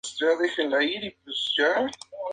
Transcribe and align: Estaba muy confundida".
Estaba 0.03 0.35
muy 0.35 0.47
confundida". 1.23 1.91